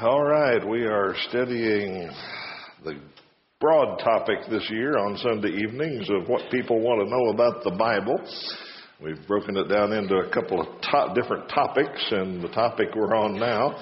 [0.00, 2.10] All right, we are studying
[2.84, 2.98] the
[3.60, 7.70] broad topic this year on Sunday evenings of what people want to know about the
[7.70, 8.18] Bible.
[9.00, 13.14] We've broken it down into a couple of to- different topics, and the topic we're
[13.14, 13.76] on now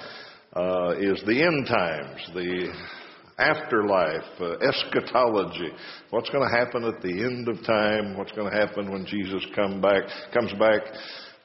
[0.55, 2.69] uh, is the end times, the
[3.39, 5.71] afterlife, uh, eschatology.
[6.11, 8.19] What's going to happen at the end of time?
[8.19, 10.03] What's going to happen when Jesus come back,
[10.35, 10.83] comes back?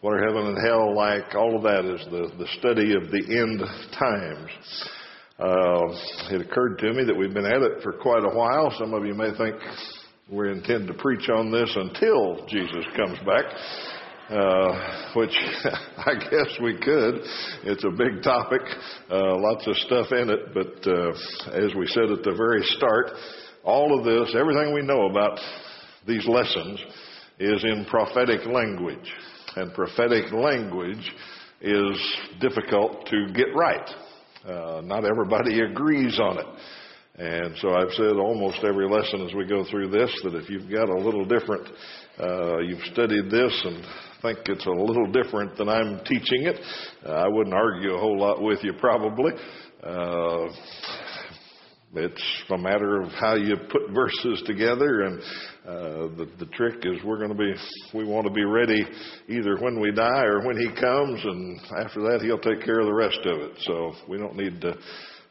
[0.01, 1.33] What are heaven and hell like?
[1.33, 3.61] All of that is the, the study of the end
[3.97, 4.51] times.
[5.39, 8.71] Uh, it occurred to me that we've been at it for quite a while.
[8.77, 9.55] Some of you may think
[10.31, 13.45] we intend to preach on this until Jesus comes back,
[14.29, 15.33] uh, which
[15.65, 17.21] I guess we could.
[17.63, 18.61] It's a big topic,
[19.09, 21.09] uh, lots of stuff in it, but uh,
[21.57, 23.13] as we said at the very start,
[23.63, 25.39] all of this, everything we know about
[26.05, 26.79] these lessons,
[27.39, 29.11] is in prophetic language
[29.57, 31.11] and prophetic language
[31.61, 33.89] is difficult to get right.
[34.45, 36.45] Uh, not everybody agrees on it.
[37.19, 40.69] And so I've said almost every lesson as we go through this that if you've
[40.69, 41.67] got a little different,
[42.19, 43.83] uh, you've studied this and
[44.21, 46.59] think it's a little different than I'm teaching it,
[47.03, 49.31] uh, I wouldn't argue a whole lot with you probably.
[49.83, 50.47] Uh,
[51.97, 55.19] it's a matter of how you put verses together, and
[55.65, 57.53] uh, the, the trick is we're going to be,
[57.93, 58.85] we want to be ready
[59.27, 62.85] either when we die or when He comes, and after that He'll take care of
[62.85, 63.51] the rest of it.
[63.61, 64.71] So we don't need to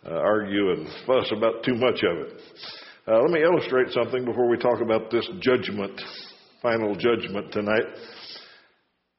[0.07, 2.43] uh, argue and fuss about too much of it.
[3.09, 6.01] Uh, let me illustrate something before we talk about this judgment,
[6.61, 7.87] final judgment tonight.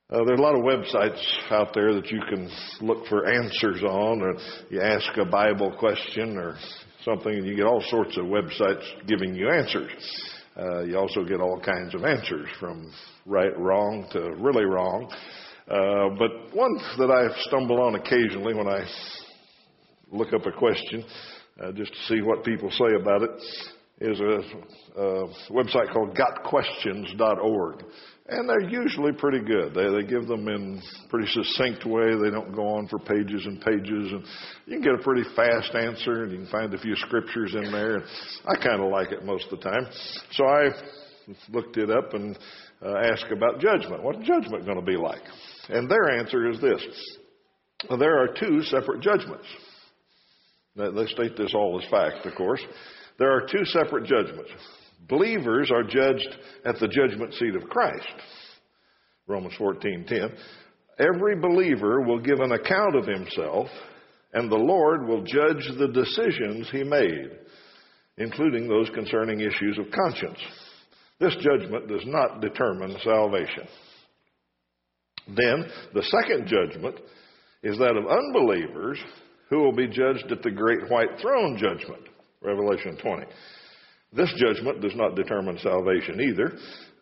[0.10, 3.84] Uh, there are a lot of websites out there that you can look for answers
[3.84, 4.36] on, or
[4.70, 6.56] you ask a Bible question, or
[7.08, 9.92] something, and you get all sorts of websites giving you answers.
[10.60, 12.92] Uh, you also get all kinds of answers from
[13.26, 15.10] right, wrong to really wrong.
[15.70, 18.86] Uh, but one that I stumble on occasionally when I
[20.12, 21.06] look up a question,
[21.64, 23.32] uh, just to see what people say about it,
[24.00, 27.86] is a, a website called gotquestions.org.
[28.30, 29.74] And they're usually pretty good.
[29.74, 32.12] They, they give them in pretty succinct way.
[32.22, 34.12] They don't go on for pages and pages.
[34.12, 34.24] And
[34.66, 37.72] you can get a pretty fast answer and you can find a few scriptures in
[37.72, 37.96] there.
[37.96, 38.06] And
[38.46, 39.88] I kind of like it most of the time.
[40.32, 40.70] So I
[41.50, 42.38] looked it up and
[42.86, 44.04] uh, asked about judgment.
[44.04, 45.24] What's judgment going to be like?
[45.70, 47.18] And their answer is this.
[47.98, 49.46] There are two separate judgments.
[50.76, 52.62] They state this all as fact, of course.
[53.18, 54.52] There are two separate judgments.
[55.08, 56.36] Believers are judged
[56.66, 58.08] at the judgment seat of Christ.
[59.28, 60.38] Romans 14:10.
[61.00, 63.68] Every believer will give an account of himself,
[64.34, 67.30] and the Lord will judge the decisions he made,
[68.18, 70.40] including those concerning issues of conscience.
[71.20, 73.68] This judgment does not determine salvation.
[75.28, 77.00] Then, the second judgment
[77.64, 79.00] is that of unbelievers
[79.50, 82.04] who will be judged at the great white throne judgment,
[82.42, 83.26] Revelation 20.
[84.14, 86.54] This judgment does not determine salvation either.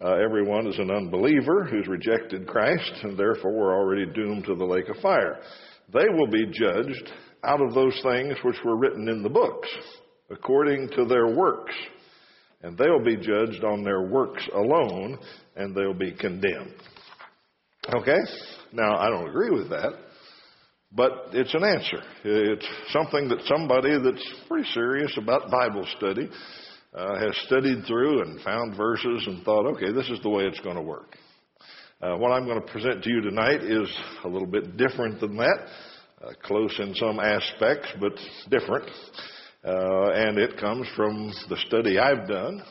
[0.01, 4.65] Uh, everyone is an unbeliever who's rejected Christ and therefore we're already doomed to the
[4.65, 5.39] lake of fire.
[5.93, 7.11] They will be judged
[7.43, 9.69] out of those things which were written in the books,
[10.31, 11.73] according to their works.
[12.63, 15.19] And they'll be judged on their works alone,
[15.55, 16.73] and they'll be condemned.
[17.93, 18.17] Okay?
[18.73, 19.91] Now, I don't agree with that,
[20.91, 22.01] but it's an answer.
[22.23, 26.31] It's something that somebody that's pretty serious about Bible study
[26.95, 30.59] uh, has studied through and found verses and thought, okay, this is the way it's
[30.61, 31.17] going to work.
[32.01, 33.89] Uh, what I'm going to present to you tonight is
[34.23, 35.67] a little bit different than that,
[36.23, 38.13] uh, close in some aspects, but
[38.49, 38.89] different.
[39.63, 42.61] Uh, and it comes from the study I've done,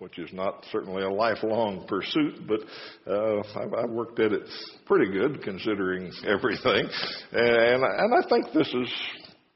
[0.00, 2.60] which is not certainly a lifelong pursuit, but
[3.06, 4.42] uh, I've, I've worked at it
[4.84, 6.88] pretty good considering everything.
[7.32, 8.92] And, and I think this is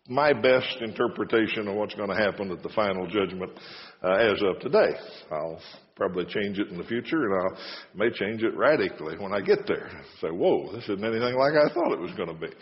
[0.09, 3.53] my best interpretation of what's going to happen at the final judgment
[4.03, 4.93] uh, as of today.
[5.31, 5.61] I'll
[5.97, 7.59] probably change it in the future, and I
[7.95, 9.91] may change it radically when I get there.
[10.21, 12.53] Say, whoa, this isn't anything like I thought it was going to be.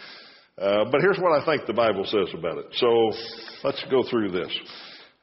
[0.57, 2.67] Uh, but here's what I think the Bible says about it.
[2.75, 3.11] So
[3.65, 4.57] let's go through this.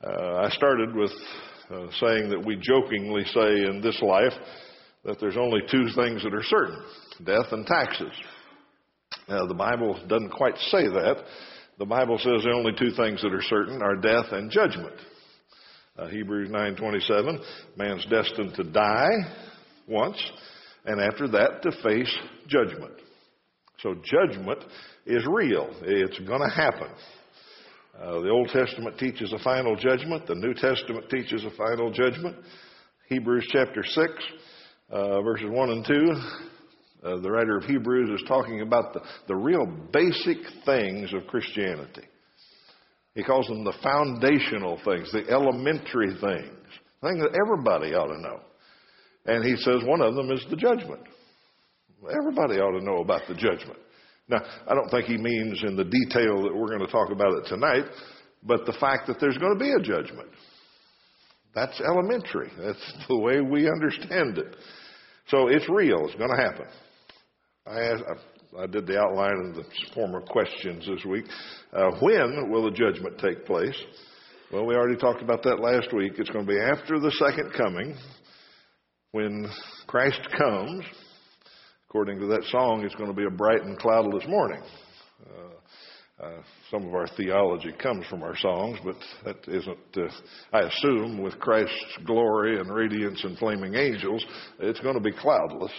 [0.04, 1.12] Uh, I started with
[1.72, 4.34] uh, saying that we jokingly say in this life
[5.06, 6.84] that there's only two things that are certain
[7.24, 8.12] death and taxes.
[9.30, 11.24] Now, the Bible doesn't quite say that.
[11.82, 14.94] The Bible says the only two things that are certain are death and judgment.
[15.98, 17.44] Uh, Hebrews 9:27,
[17.76, 19.10] man's destined to die
[19.88, 20.22] once,
[20.86, 22.16] and after that to face
[22.48, 22.94] judgment.
[23.80, 24.64] So judgment
[25.08, 25.74] is real.
[25.82, 26.90] It's going to happen.
[28.00, 30.28] Uh, the Old Testament teaches a final judgment.
[30.28, 32.36] The New Testament teaches a final judgment.
[33.10, 34.08] Hebrews chapter 6,
[34.92, 36.22] uh, verses 1 and 2.
[37.04, 42.04] Uh, the writer of Hebrews is talking about the, the real basic things of Christianity.
[43.16, 46.70] He calls them the foundational things, the elementary things,
[47.02, 48.40] things that everybody ought to know.
[49.26, 51.02] And he says one of them is the judgment.
[52.10, 53.80] Everybody ought to know about the judgment.
[54.28, 57.34] Now, I don't think he means in the detail that we're going to talk about
[57.34, 57.86] it tonight,
[58.44, 60.30] but the fact that there's going to be a judgment.
[61.54, 62.50] That's elementary.
[62.58, 64.56] That's the way we understand it.
[65.28, 66.06] So it's real.
[66.06, 66.66] It's going to happen.
[67.66, 67.92] I,
[68.58, 69.64] I did the outline of the
[69.94, 71.26] former questions this week.
[71.72, 73.78] Uh, when will the judgment take place?
[74.52, 76.14] Well, we already talked about that last week.
[76.18, 77.96] It's going to be after the second coming,
[79.12, 79.48] when
[79.86, 80.84] Christ comes.
[81.88, 84.62] According to that song, it's going to be a bright and cloudless morning.
[85.30, 86.42] Uh, uh,
[86.72, 90.08] some of our theology comes from our songs, but that isn't, uh,
[90.52, 94.26] I assume, with Christ's glory and radiance and flaming angels,
[94.60, 95.74] it's going to be cloudless.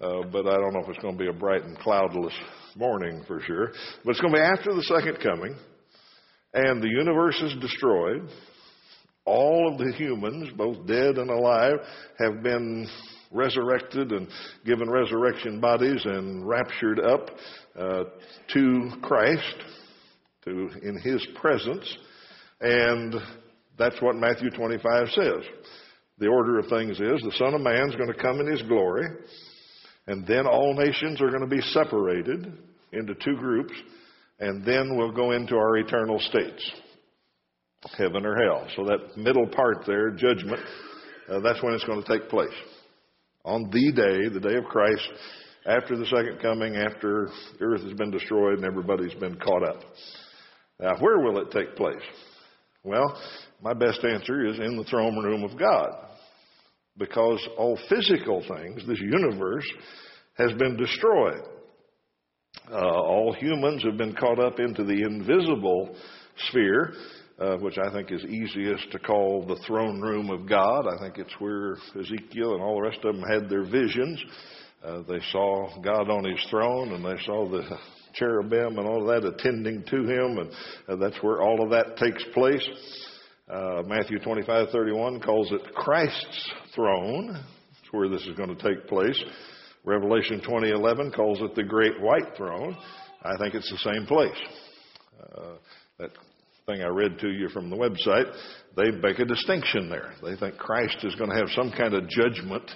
[0.00, 2.34] Uh, but I don't know if it's going to be a bright and cloudless
[2.74, 3.72] morning for sure.
[4.04, 5.54] But it's going to be after the second coming,
[6.52, 8.28] and the universe is destroyed.
[9.24, 11.76] All of the humans, both dead and alive,
[12.18, 12.88] have been
[13.30, 14.28] resurrected and
[14.66, 17.30] given resurrection bodies and raptured up
[17.78, 18.04] uh,
[18.52, 19.56] to Christ,
[20.44, 21.96] to in His presence,
[22.60, 23.14] and
[23.78, 25.44] that's what Matthew 25 says.
[26.18, 28.62] The order of things is the Son of Man is going to come in His
[28.62, 29.06] glory,
[30.06, 32.52] and then all nations are going to be separated
[32.92, 33.72] into two groups,
[34.40, 36.72] and then we'll go into our eternal states,
[37.96, 38.66] heaven or hell.
[38.76, 40.60] So that middle part there, judgment,
[41.30, 42.54] uh, that's when it's going to take place
[43.44, 45.06] on the day, the day of Christ,
[45.66, 47.28] after the second coming, after
[47.60, 49.80] earth has been destroyed and everybody's been caught up.
[50.80, 52.02] Now, where will it take place?
[52.82, 53.18] Well,
[53.62, 55.90] my best answer is in the throne room of God.
[56.96, 59.66] Because all physical things, this universe,
[60.38, 61.42] has been destroyed.
[62.70, 65.96] Uh, all humans have been caught up into the invisible
[66.48, 66.92] sphere,
[67.38, 70.86] uh, which I think is easiest to call the throne room of God.
[70.86, 74.22] I think it's where Ezekiel and all the rest of them had their visions.
[74.84, 77.62] Uh, they saw God on his throne and they saw the
[78.14, 80.50] cherubim and all of that attending to him, and
[80.88, 82.66] uh, that's where all of that takes place.
[83.48, 87.28] Uh, Matthew 25:31 calls it Christ's throne.
[87.34, 89.22] That's where this is going to take place.
[89.84, 92.74] Revelation 20:11 calls it the great white throne.
[93.22, 94.38] I think it's the same place.
[95.36, 95.56] Uh,
[95.98, 96.10] that
[96.66, 98.34] thing I read to you from the website,
[98.76, 100.14] they make a distinction there.
[100.22, 102.70] They think Christ is going to have some kind of judgment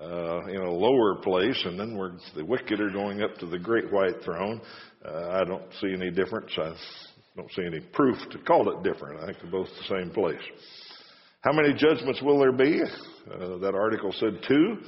[0.00, 3.58] uh, in a lower place, and then we're, the wicked are going up to the
[3.58, 4.60] great white throne.
[5.04, 6.52] Uh, I don't see any difference.
[6.56, 6.74] I
[7.36, 9.20] don't see any proof to call it different.
[9.20, 10.40] I think they're both the same place.
[11.42, 12.80] How many judgments will there be?
[13.30, 14.78] Uh, that article said two.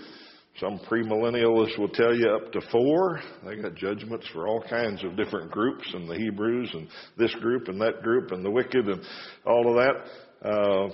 [0.59, 3.21] Some premillennialists will tell you up to four.
[3.47, 7.69] They got judgments for all kinds of different groups, and the Hebrews, and this group,
[7.69, 9.01] and that group, and the wicked, and
[9.47, 10.49] all of that.
[10.49, 10.89] Uh,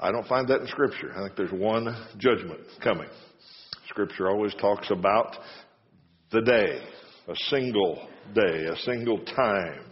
[0.00, 1.12] I don't find that in Scripture.
[1.16, 1.86] I think there's one
[2.18, 3.08] judgment coming.
[3.88, 5.36] Scripture always talks about
[6.30, 6.82] the day,
[7.28, 9.84] a single day, a single time.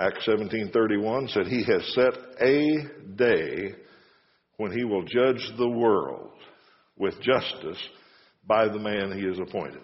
[0.00, 3.74] Acts 17:31 said he has set a day
[4.56, 6.32] when he will judge the world
[6.96, 7.78] with justice
[8.46, 9.82] by the man he has appointed.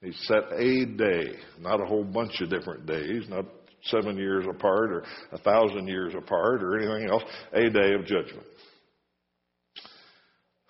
[0.00, 3.44] He set a day, not a whole bunch of different days, not
[3.84, 8.46] seven years apart or a thousand years apart or anything else, a day of judgment.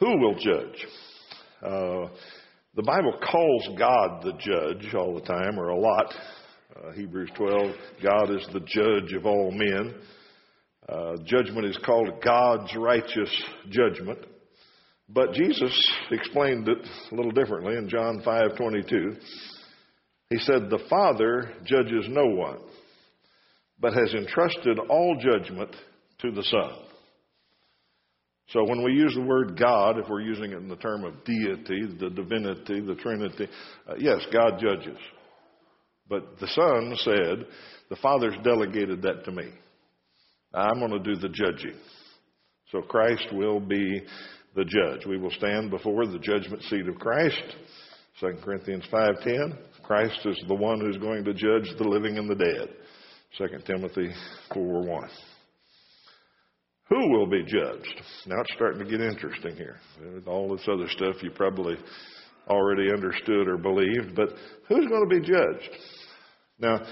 [0.00, 0.86] Who will judge?
[1.62, 2.08] Uh,
[2.74, 6.12] the Bible calls God the judge all the time, or a lot.
[6.82, 9.94] Uh, Hebrews 12, God is the judge of all men.
[10.88, 13.30] Uh, judgment is called God's righteous
[13.68, 14.18] judgment.
[15.08, 16.78] But Jesus explained it
[17.12, 19.16] a little differently in John 5:22.
[20.30, 22.58] He said, "The Father judges no one,
[23.78, 25.76] but has entrusted all judgment
[26.18, 26.72] to the Son."
[28.48, 31.22] So when we use the word God, if we're using it in the term of
[31.24, 33.48] deity, the divinity, the Trinity,
[33.86, 34.98] uh, yes, God judges.
[36.08, 37.46] But the Son said,
[37.88, 39.50] the Father's delegated that to me.
[40.54, 41.78] I'm going to do the judging.
[42.70, 44.02] So Christ will be
[44.54, 45.06] the judge.
[45.06, 47.56] We will stand before the judgment seat of Christ.
[48.20, 49.56] 2 Corinthians 5:10.
[49.82, 52.68] Christ is the one who's going to judge the living and the dead.
[53.38, 54.10] 2 Timothy
[54.50, 55.08] 4:1.
[56.88, 58.02] Who will be judged?
[58.26, 59.76] Now it's starting to get interesting here.
[60.26, 61.76] All this other stuff you probably
[62.48, 64.30] already understood or believed, but
[64.68, 65.70] who's going to be judged?
[66.58, 66.82] Now,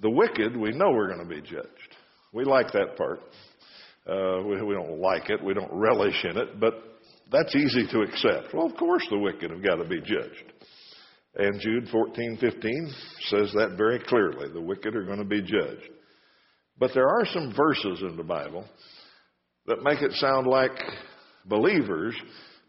[0.00, 1.68] the wicked, we know we're going to be judged.
[2.32, 3.20] We like that part.
[4.06, 5.42] Uh, we, we don't like it.
[5.42, 6.74] We don't relish in it, but
[7.30, 8.52] that's easy to accept.
[8.52, 10.52] Well, of course the wicked have got to be judged.
[11.36, 12.92] And Jude 14:15
[13.22, 14.52] says that very clearly.
[14.52, 15.90] The wicked are going to be judged.
[16.78, 18.64] But there are some verses in the Bible
[19.66, 20.72] that make it sound like
[21.46, 22.14] believers,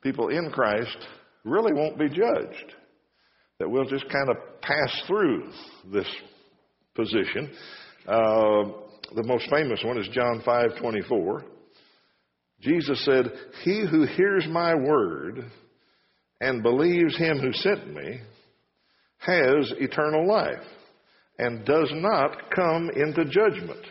[0.02, 0.98] people in Christ,
[1.46, 2.74] really won't be judged.
[3.60, 5.50] That we'll just kind of pass through
[5.94, 6.08] this
[6.96, 7.54] position.
[8.06, 8.64] Uh,
[9.16, 11.46] the most famous one is John 5:24.
[12.60, 13.32] Jesus said,
[13.64, 15.46] "He who hears my word
[16.42, 18.22] and believes him who sent me
[19.20, 20.66] has eternal life
[21.38, 23.86] and does not come into judgment,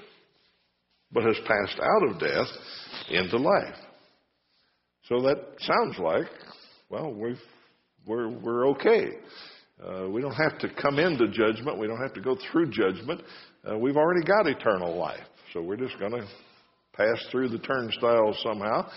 [1.13, 2.49] but has passed out of death
[3.11, 3.79] into life."
[5.05, 6.31] So that sounds like,
[6.95, 7.37] well, we
[8.07, 9.09] we're, we're okay.
[9.85, 11.77] Uh, we don't have to come into judgment.
[11.77, 13.21] We don't have to go through judgment.
[13.69, 15.27] Uh, we've already got eternal life.
[15.53, 16.25] So we're just going to
[16.93, 18.89] pass through the turnstiles somehow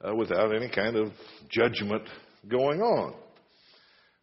[0.00, 1.12] uh, without any kind of
[1.50, 2.08] judgment
[2.48, 3.14] going on.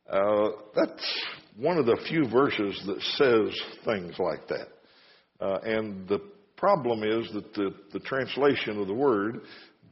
[0.09, 1.23] Uh, that's
[1.55, 4.69] one of the few verses that says things like that.
[5.39, 6.19] Uh, and the
[6.57, 9.41] problem is that the, the translation of the word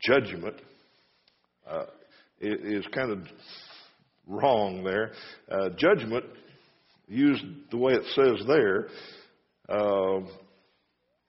[0.01, 0.56] judgment
[1.70, 1.84] uh,
[2.39, 3.20] is kind of
[4.27, 5.12] wrong there.
[5.50, 6.25] Uh, judgment,
[7.08, 8.88] used the way it says there,
[9.70, 10.20] uh,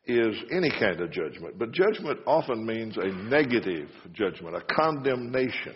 [0.06, 1.58] is any kind of judgment.
[1.58, 5.74] But judgment often means a negative judgment, a condemnation.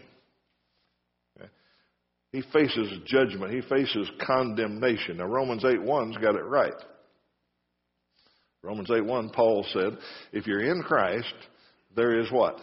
[2.33, 3.53] He faces judgment.
[3.53, 5.19] He faces condemnation.
[5.19, 6.73] Now, Romans 8 one's got it right.
[8.63, 9.99] Romans 8 1, Paul said,
[10.33, 11.35] if you're in Christ,
[11.95, 12.59] there is what?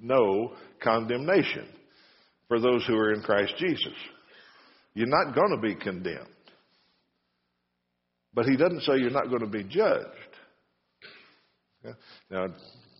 [0.00, 1.68] No condemnation
[2.48, 3.94] for those who are in Christ Jesus.
[4.94, 6.28] You're not going to be condemned.
[8.34, 10.06] But he doesn't say you're not going to be judged.
[11.84, 11.98] Okay?
[12.30, 12.46] Now,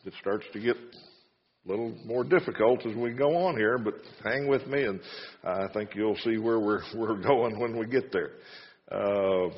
[0.05, 4.49] it starts to get a little more difficult as we go on here, but hang
[4.49, 5.01] with me, and
[5.45, 8.31] I think you'll see where we're, we're going when we get there.
[8.91, 9.51] Uh,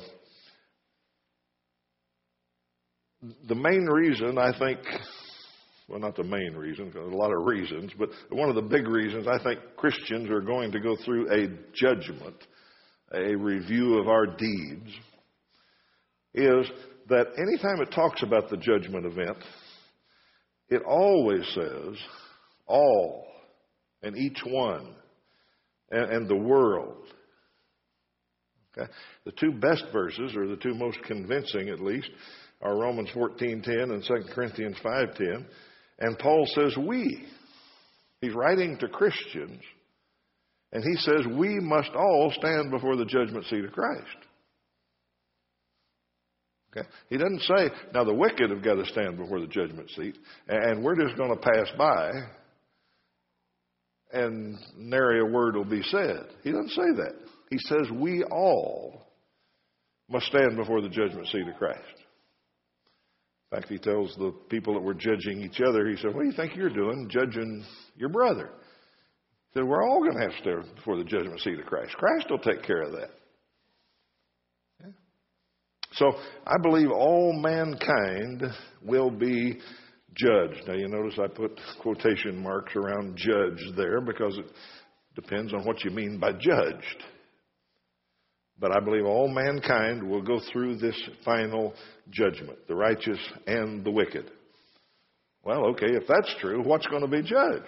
[3.47, 4.79] the main reason I think
[5.87, 8.61] well, not the main reason, because there's a lot of reasons, but one of the
[8.61, 12.35] big reasons I think Christians are going to go through a judgment,
[13.13, 14.89] a review of our deeds,
[16.33, 16.65] is
[17.07, 19.37] that anytime it talks about the judgment event,
[20.69, 21.95] it always says
[22.65, 23.27] all
[24.01, 24.95] and each one
[25.91, 27.05] and, and the world.
[28.75, 28.91] Okay?
[29.25, 32.09] The two best verses, or the two most convincing at least,
[32.61, 35.45] are Romans 14:10 and 2 Corinthians 5:10.
[35.99, 37.25] And Paul says, we.
[38.21, 39.61] He's writing to Christians,
[40.71, 44.17] and he says, we must all stand before the judgment seat of Christ.
[46.75, 46.87] Okay?
[47.09, 50.83] He doesn't say, now the wicked have got to stand before the judgment seat, and
[50.83, 52.11] we're just going to pass by,
[54.11, 56.25] and nary a word will be said.
[56.43, 57.13] He doesn't say that.
[57.51, 59.05] He says, we all
[60.09, 61.81] must stand before the judgment seat of Christ.
[63.55, 66.35] Fact, he tells the people that were judging each other, he said, What do you
[66.35, 67.63] think you're doing judging
[67.95, 68.49] your brother?
[69.53, 71.93] He said, We're all going to have to stand before the judgment seat of Christ.
[71.95, 73.11] Christ will take care of that.
[75.93, 76.11] So
[76.45, 78.43] I believe all mankind
[78.83, 79.59] will be
[80.13, 80.67] judged.
[80.67, 84.51] Now you notice I put quotation marks around judge there because it
[85.15, 87.03] depends on what you mean by judged.
[88.59, 91.73] But I believe all mankind will go through this final
[92.09, 94.31] judgment, the righteous and the wicked.
[95.43, 97.65] Well, okay, if that's true, what's going to be judged?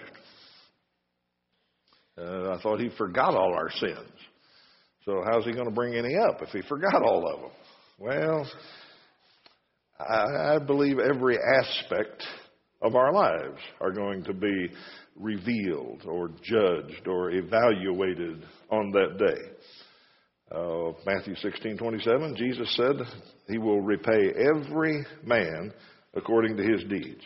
[2.18, 4.10] Uh, I thought he forgot all our sins.
[5.04, 7.50] So how's he going to bring any up if he forgot all of them?
[7.98, 8.50] Well,
[10.00, 12.24] I, I believe every aspect
[12.82, 14.68] of our lives are going to be
[15.16, 19.50] revealed or judged or evaluated on that day.
[20.50, 22.96] Uh, Matthew 16:27, Jesus said,
[23.48, 25.72] "He will repay every man
[26.14, 27.22] according to his deeds."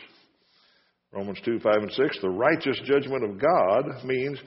[1.13, 4.39] Romans 2, 5, and 6, the righteous judgment of God means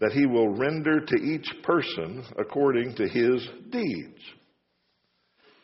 [0.00, 4.20] that he will render to each person according to his deeds.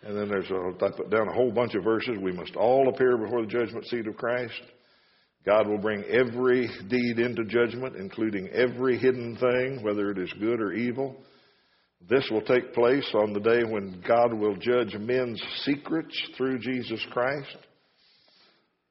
[0.03, 2.19] And then there's a, I put down a whole bunch of verses.
[2.21, 4.61] We must all appear before the judgment seat of Christ.
[5.45, 10.61] God will bring every deed into judgment, including every hidden thing, whether it is good
[10.61, 11.17] or evil.
[12.09, 17.05] This will take place on the day when God will judge men's secrets through Jesus
[17.11, 17.57] Christ.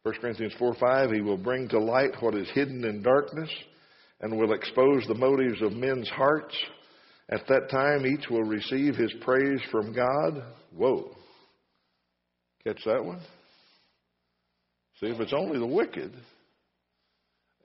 [0.04, 3.50] 1 Corinthians 4 5, He will bring to light what is hidden in darkness
[4.22, 6.56] and will expose the motives of men's hearts.
[7.30, 10.44] At that time, each will receive his praise from God.
[10.76, 11.12] Whoa.
[12.64, 13.22] Catch that one?
[15.00, 16.14] See, if it's only the wicked,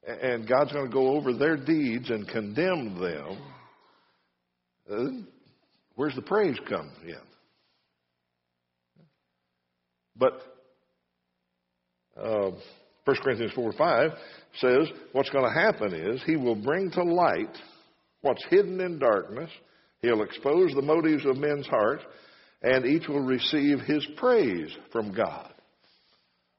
[0.06, 3.38] and God's going to go over their deeds and condemn them,
[5.96, 7.14] Where's the praise come in?
[10.16, 10.40] But
[12.16, 12.50] uh,
[13.04, 14.10] 1 Corinthians 4 5
[14.58, 17.56] says what's going to happen is he will bring to light
[18.22, 19.50] what's hidden in darkness.
[20.00, 22.04] He'll expose the motives of men's hearts,
[22.62, 25.52] and each will receive his praise from God.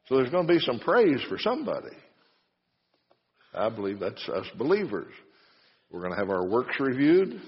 [0.08, 1.96] So there's going to be some praise for somebody.
[3.54, 5.12] I believe that's us believers.
[5.90, 7.42] We're going to have our works reviewed.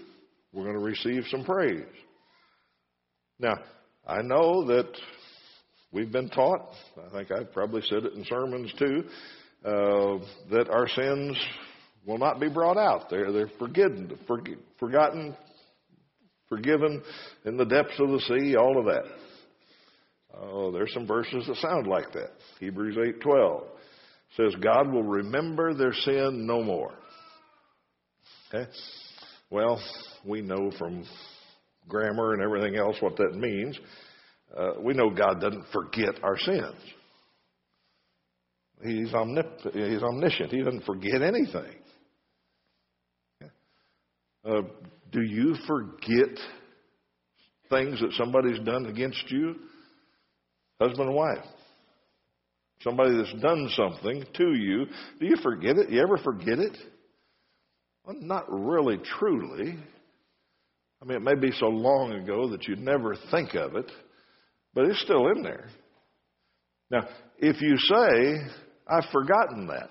[0.53, 1.85] We're going to receive some praise.
[3.39, 3.55] Now,
[4.05, 4.89] I know that
[5.91, 6.69] we've been taught,
[7.05, 9.03] I think I've probably said it in sermons too,
[9.65, 10.17] uh,
[10.51, 11.37] that our sins
[12.05, 13.09] will not be brought out.
[13.09, 14.17] They're, they're forgiven,
[14.79, 15.35] forgotten,
[16.47, 17.03] forgiven
[17.45, 19.03] in the depths of the sea, all of that.
[20.33, 22.31] Oh, there's some verses that sound like that.
[22.59, 23.63] Hebrews 8:12
[24.35, 26.93] says God will remember their sin no more.
[28.53, 28.69] Okay?
[29.49, 29.81] Well,
[30.25, 31.05] we know from
[31.87, 33.79] grammar and everything else what that means.
[34.55, 36.75] Uh, we know God doesn't forget our sins.
[38.83, 40.51] He's, omnip- he's omniscient.
[40.51, 41.75] He doesn't forget anything.
[44.45, 44.61] Uh,
[45.11, 46.29] do you forget
[47.69, 49.55] things that somebody's done against you?
[50.79, 51.43] Husband and wife.
[52.81, 54.85] Somebody that's done something to you.
[55.19, 55.89] Do you forget it?
[55.89, 56.77] Do you ever forget it?
[58.07, 59.77] Well, not really, truly.
[61.01, 63.91] I mean, it may be so long ago that you'd never think of it,
[64.73, 65.67] but it's still in there.
[66.89, 67.05] Now,
[67.37, 68.49] if you say,
[68.87, 69.89] I've forgotten that,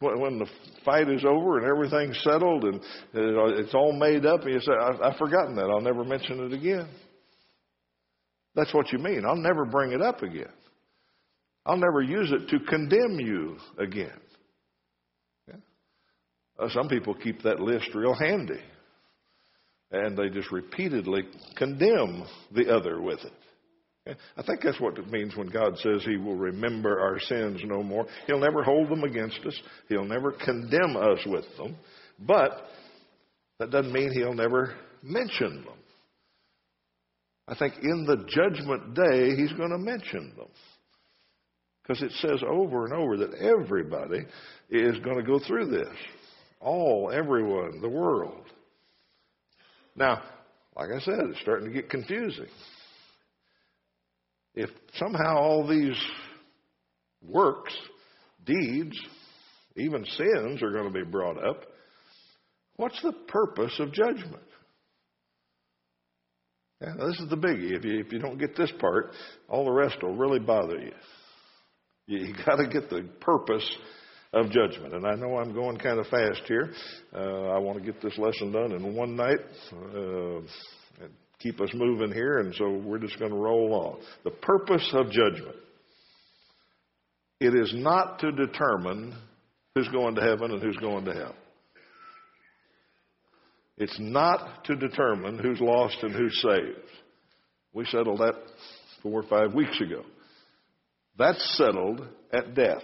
[0.00, 0.46] when the
[0.84, 2.74] fight is over and everything's settled and
[3.14, 4.72] uh, it's all made up, and you say,
[5.02, 6.88] I've forgotten that, I'll never mention it again.
[8.54, 9.24] That's what you mean.
[9.26, 10.52] I'll never bring it up again.
[11.64, 14.20] I'll never use it to condemn you again.
[16.58, 18.60] Uh, some people keep that list real handy
[19.94, 21.22] and they just repeatedly
[21.56, 24.16] condemn the other with it.
[24.36, 27.82] I think that's what it means when God says He will remember our sins no
[27.82, 28.06] more.
[28.26, 29.58] He'll never hold them against us.
[29.88, 31.76] He'll never condemn us with them.
[32.18, 32.50] But
[33.58, 35.78] that doesn't mean He'll never mention them.
[37.48, 40.48] I think in the judgment day, He's going to mention them.
[41.82, 44.26] Because it says over and over that everybody
[44.70, 45.96] is going to go through this.
[46.64, 48.46] All, everyone, the world.
[49.94, 50.22] Now,
[50.74, 52.48] like I said, it's starting to get confusing.
[54.54, 56.00] If somehow all these
[57.22, 57.74] works,
[58.46, 58.98] deeds,
[59.76, 61.64] even sins are going to be brought up,
[62.76, 64.42] what's the purpose of judgment?
[66.80, 67.76] Yeah, this is the biggie.
[67.76, 69.10] If you, if you don't get this part,
[69.48, 70.92] all the rest will really bother you.
[72.06, 73.68] You, you got to get the purpose
[74.34, 74.92] of judgment.
[74.94, 76.72] And I know I'm going kind of fast here.
[77.14, 79.38] Uh, I want to get this lesson done in one night.
[79.72, 80.38] Uh,
[81.02, 84.00] and keep us moving here, and so we're just going to roll on.
[84.24, 85.56] The purpose of judgment.
[87.40, 89.14] It is not to determine
[89.74, 91.34] who's going to heaven and who's going to hell.
[93.76, 96.88] It's not to determine who's lost and who's saved.
[97.72, 98.34] We settled that
[99.02, 100.04] four or five weeks ago.
[101.18, 102.82] That's settled at death.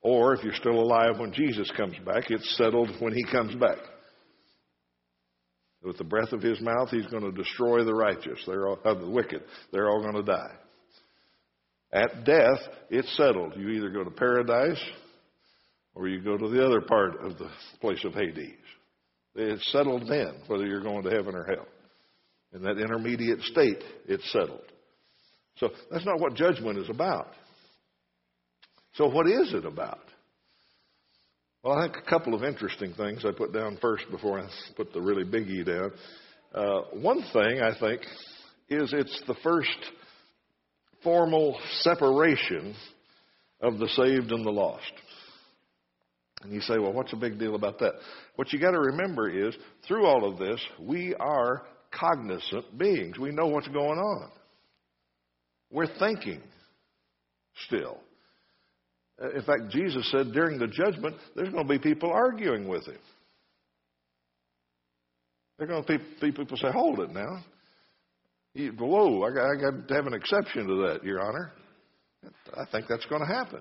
[0.00, 3.78] Or if you're still alive when Jesus comes back, it's settled when he comes back.
[5.82, 8.94] With the breath of his mouth, he's going to destroy the righteous, they're all, uh,
[8.94, 9.42] the wicked.
[9.72, 10.54] They're all going to die.
[11.92, 12.58] At death,
[12.90, 13.54] it's settled.
[13.56, 14.82] You either go to paradise
[15.94, 17.48] or you go to the other part of the
[17.80, 18.54] place of Hades.
[19.34, 21.66] It's settled then whether you're going to heaven or hell.
[22.52, 24.72] In that intermediate state, it's settled.
[25.58, 27.28] So that's not what judgment is about.
[28.98, 30.00] So, what is it about?
[31.62, 34.92] Well, I think a couple of interesting things I put down first before I put
[34.92, 35.92] the really biggie down.
[36.52, 38.02] Uh, one thing I think
[38.68, 39.78] is it's the first
[41.04, 42.74] formal separation
[43.60, 44.92] of the saved and the lost.
[46.42, 47.92] And you say, well, what's the big deal about that?
[48.34, 49.54] What you got to remember is,
[49.86, 53.16] through all of this, we are cognizant beings.
[53.16, 54.30] We know what's going on.
[55.70, 56.42] We're thinking
[57.66, 58.00] still.
[59.22, 62.86] Uh, in fact, Jesus said during the judgment, there's going to be people arguing with
[62.86, 62.98] him.
[65.58, 67.42] They're going to be people say, hold it now.
[68.78, 71.52] Whoa, I got, I got to have an exception to that, Your Honor.
[72.56, 73.60] I think that's going to happen.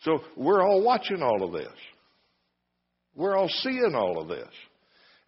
[0.00, 1.72] So we're all watching all of this.
[3.14, 4.48] We're all seeing all of this.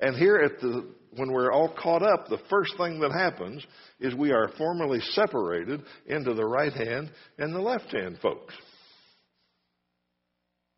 [0.00, 0.86] And here at the
[1.16, 3.64] when we're all caught up, the first thing that happens
[4.00, 8.54] is we are formally separated into the right hand and the left hand folks.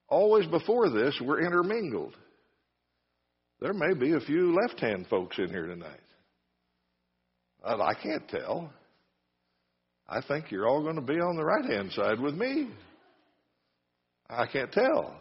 [0.08, 2.14] Always before this, we're intermingled.
[3.60, 6.00] There may be a few left hand folks in here tonight.
[7.64, 8.72] I can't tell.
[10.08, 12.70] I think you're all going to be on the right hand side with me.
[14.30, 15.20] I can't tell.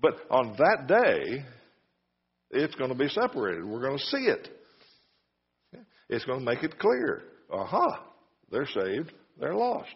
[0.00, 1.44] But on that day,
[2.50, 3.64] it's going to be separated.
[3.64, 4.48] We're going to see it.
[6.08, 7.22] It's going to make it clear.
[7.52, 8.04] Aha,
[8.50, 9.94] they're saved, they're lost.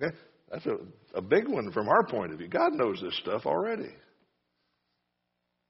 [0.00, 0.14] Okay?
[0.50, 0.76] That's a,
[1.18, 2.48] a big one from our point of view.
[2.48, 3.90] God knows this stuff already.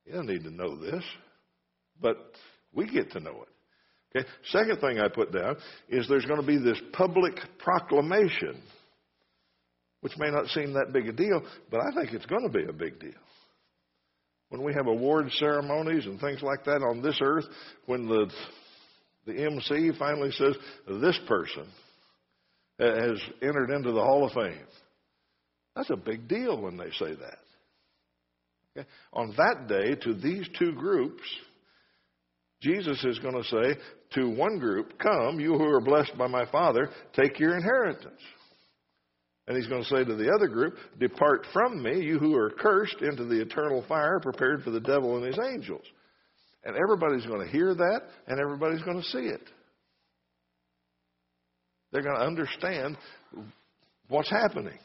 [0.05, 1.03] You don't need to know this,
[2.01, 2.17] but
[2.73, 4.19] we get to know it.
[4.19, 4.29] Okay.
[4.51, 5.57] Second thing I put down
[5.89, 8.63] is there's going to be this public proclamation,
[10.03, 12.65] which may not seem that big a deal, but I think it's going to be
[12.69, 13.11] a big deal.
[14.51, 17.45] When we have award ceremonies and things like that on this earth,
[17.87, 18.31] when the
[19.27, 20.57] the MC finally says
[20.89, 21.67] this person
[22.79, 24.67] has entered into the Hall of Fame.
[25.79, 27.39] That's a big deal when they say that.
[28.77, 28.89] Okay?
[29.13, 31.23] On that day, to these two groups,
[32.61, 33.81] Jesus is going to say
[34.15, 38.21] to one group, Come, you who are blessed by my Father, take your inheritance.
[39.47, 42.51] And he's going to say to the other group, Depart from me, you who are
[42.51, 45.85] cursed, into the eternal fire prepared for the devil and his angels.
[46.65, 49.43] And everybody's going to hear that, and everybody's going to see it.
[51.93, 52.97] They're going to understand
[54.09, 54.79] what's happening.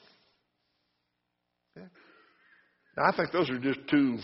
[2.96, 4.20] Now, I think those are just two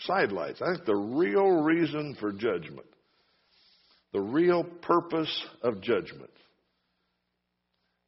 [0.00, 0.60] sidelights.
[0.60, 2.86] I think the real reason for judgment,
[4.12, 6.30] the real purpose of judgment,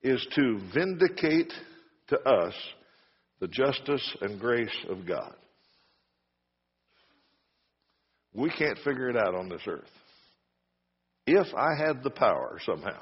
[0.03, 1.53] is to vindicate
[2.09, 2.55] to us
[3.40, 5.35] the justice and grace of God.
[8.35, 9.90] We can't figure it out on this earth.
[11.27, 13.01] If I had the power somehow,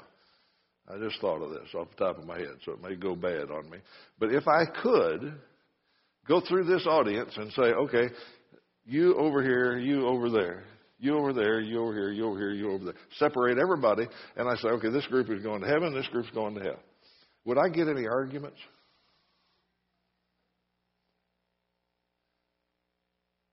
[0.89, 3.15] I just thought of this off the top of my head, so it may go
[3.15, 3.77] bad on me.
[4.19, 5.33] But if I could
[6.27, 8.09] go through this audience and say, okay,
[8.85, 10.63] you over here, you over there,
[10.99, 12.93] you over there, you over here, you over here, you over there.
[13.17, 16.55] Separate everybody, and I say, okay, this group is going to heaven, this group's going
[16.55, 16.79] to hell.
[17.45, 18.57] Would I get any arguments?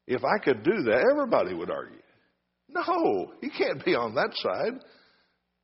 [0.07, 1.99] If I could do that, everybody would argue.
[2.69, 4.85] No, he can't be on that side.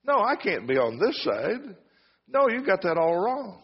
[0.05, 1.77] No, I can't be on this side.
[2.29, 3.63] No, you got that all wrong.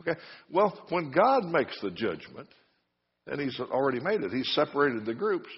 [0.00, 0.18] Okay.
[0.50, 2.48] Well, when God makes the judgment,
[3.26, 5.48] and He's already made it, He's separated the groups.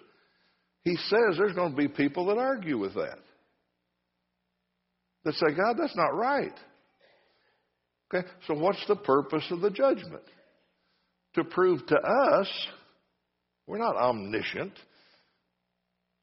[0.82, 3.18] He says there's going to be people that argue with that.
[5.24, 6.54] That say, God, that's not right.
[8.12, 10.24] Okay, so what's the purpose of the judgment?
[11.34, 12.48] To prove to us
[13.70, 14.72] we're not omniscient.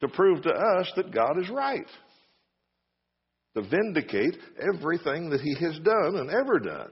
[0.02, 1.86] To prove to us that God is right.
[3.56, 4.36] To vindicate
[4.74, 6.90] everything that He has done and ever done.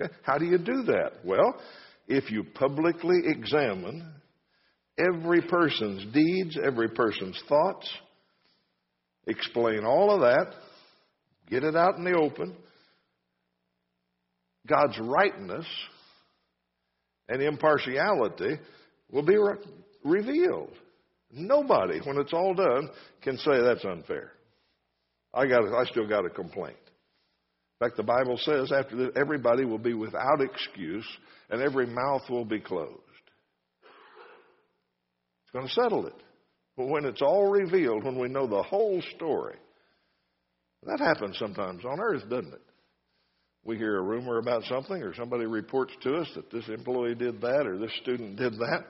[0.00, 0.12] Okay?
[0.22, 1.24] How do you do that?
[1.24, 1.54] Well,
[2.08, 4.12] if you publicly examine
[4.98, 7.90] every person's deeds, every person's thoughts,
[9.26, 10.54] explain all of that,
[11.48, 12.56] get it out in the open,
[14.66, 15.66] God's rightness
[17.28, 18.58] and impartiality
[19.10, 19.56] will be re-
[20.04, 20.72] revealed.
[21.32, 22.90] Nobody, when it's all done,
[23.22, 24.32] can say that's unfair.
[25.32, 26.76] I got, I still got a complaint.
[27.82, 31.06] Fact, the Bible says after that everybody will be without excuse,
[31.50, 32.92] and every mouth will be closed.
[35.42, 36.14] It's going to settle it.
[36.76, 39.56] But when it's all revealed, when we know the whole story,
[40.84, 42.62] that happens sometimes on earth, doesn't it?
[43.64, 47.40] we hear a rumor about something or somebody reports to us that this employee did
[47.40, 48.84] that or this student did that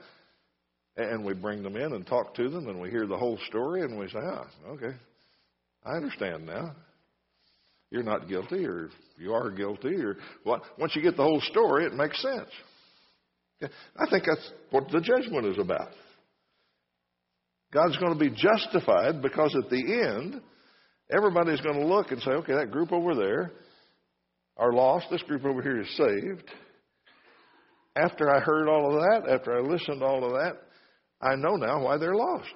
[0.97, 3.81] and we bring them in and talk to them and we hear the whole story
[3.81, 4.95] and we say ah okay
[5.85, 6.75] i understand now
[7.93, 11.85] you're not guilty or you are guilty or what once you get the whole story
[11.85, 12.49] it makes sense
[13.97, 15.91] i think that's what the judgment is about
[17.71, 20.41] god's going to be justified because at the end
[21.15, 23.53] everybody's going to look and say okay that group over there
[24.57, 25.07] are lost.
[25.09, 26.49] This group over here is saved.
[27.95, 30.53] After I heard all of that, after I listened to all of that,
[31.21, 32.49] I know now why they're lost.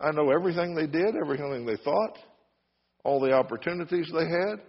[0.00, 2.16] I know everything they did, everything they thought,
[3.04, 4.60] all the opportunities they had.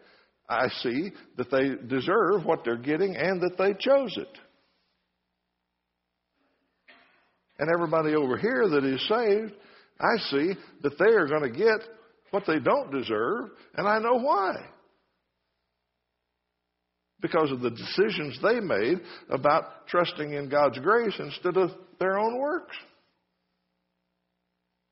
[0.49, 4.37] I see that they deserve what they're getting and that they chose it.
[7.57, 9.53] And everybody over here that is saved,
[9.99, 11.87] I see that they are going to get
[12.31, 14.55] what they don't deserve, and I know why.
[17.21, 22.39] Because of the decisions they made about trusting in God's grace instead of their own
[22.39, 22.75] works.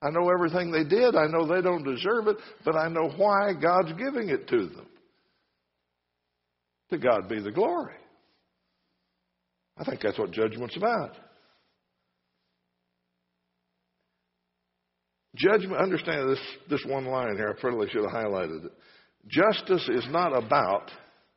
[0.02, 1.16] I know everything they did.
[1.16, 4.88] I know they don't deserve it, but I know why God's giving it to them.
[6.92, 7.96] To God be the glory.
[9.78, 11.16] I think that's what judgment's about.
[15.36, 18.72] Judgment, understand this, this one line here, I probably should have highlighted it.
[19.28, 20.92] Justice is not about,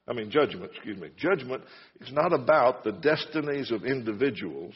[0.09, 1.11] I mean, judgment, excuse me.
[1.16, 1.62] Judgment
[2.01, 4.75] is not about the destinies of individuals,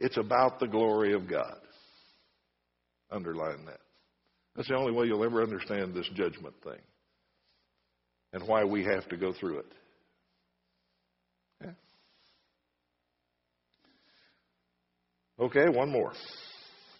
[0.00, 1.56] it's about the glory of God.
[3.10, 3.80] Underline that.
[4.56, 6.80] That's the only way you'll ever understand this judgment thing
[8.32, 9.66] and why we have to go through it.
[15.40, 16.12] Okay, one more.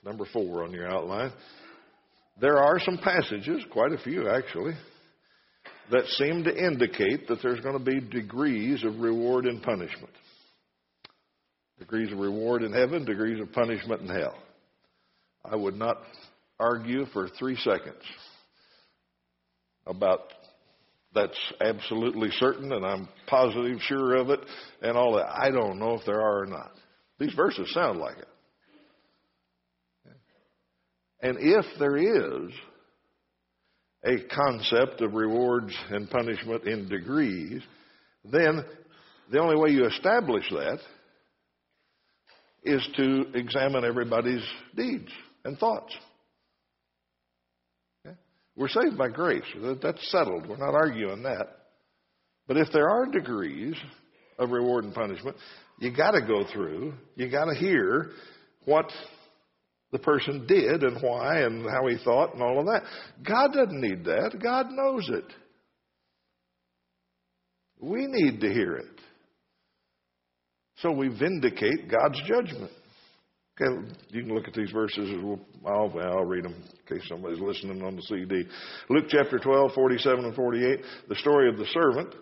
[0.05, 1.33] Number four on your outline.
[2.41, 4.75] There are some passages, quite a few actually,
[5.93, 10.13] that seem to indicate that there's going to be degrees of reward and punishment.
[11.79, 14.37] Degrees of reward in heaven, degrees of punishment in hell.
[15.45, 15.99] I would not
[16.59, 18.03] argue for three seconds
[19.87, 20.21] about
[21.15, 24.41] that's absolutely certain and I'm positive, sure of it,
[24.83, 25.29] and all that.
[25.29, 26.73] I don't know if there are or not.
[27.19, 28.29] These verses sound like it.
[31.21, 32.51] And if there is
[34.05, 37.63] a concept of rewards and punishment in degrees,
[38.25, 38.65] then
[39.31, 40.81] the only way you establish that
[42.63, 44.45] is to examine everybody's
[44.77, 45.11] deeds
[45.45, 45.95] and thoughts.
[48.57, 49.43] We're saved by grace.
[49.83, 50.49] That's settled.
[50.49, 51.49] We're not arguing that.
[52.47, 53.75] But if there are degrees
[54.39, 55.37] of reward and punishment,
[55.81, 58.11] you got to go through, you got to hear
[58.65, 58.87] what
[59.91, 62.83] the person did and why and how he thought and all of that.
[63.27, 64.39] God doesn't need that.
[64.41, 65.25] God knows it.
[67.81, 69.01] We need to hear it.
[70.79, 72.73] So we vindicate God's judgment.
[73.61, 75.09] Okay, you can look at these verses.
[75.65, 76.55] I'll, I'll read them
[76.89, 78.49] in case somebody's listening on the CD.
[78.91, 80.81] Luke chapter 12, 47 and 48.
[81.09, 82.15] The story of the servant.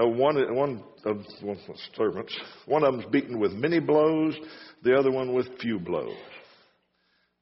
[0.00, 1.56] Uh, one, one of well,
[1.94, 2.34] servants.
[2.64, 4.34] One of them's beaten with many blows.
[4.82, 6.16] The other one with few blows.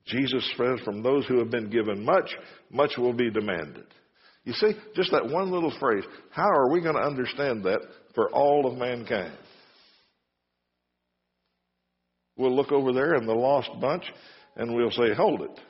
[0.07, 2.35] Jesus says, from those who have been given much,
[2.71, 3.87] much will be demanded.
[4.45, 7.81] You see, just that one little phrase, how are we going to understand that
[8.15, 9.37] for all of mankind?
[12.37, 14.05] We'll look over there in the lost bunch
[14.57, 15.61] and we'll say, hold it.